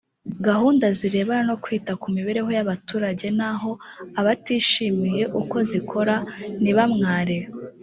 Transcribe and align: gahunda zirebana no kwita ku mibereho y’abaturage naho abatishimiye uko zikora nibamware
gahunda 0.47 0.85
zirebana 0.97 1.43
no 1.49 1.55
kwita 1.63 1.91
ku 2.01 2.07
mibereho 2.15 2.49
y’abaturage 2.57 3.27
naho 3.39 3.71
abatishimiye 4.19 5.23
uko 5.41 5.55
zikora 5.69 6.15
nibamware 6.63 7.37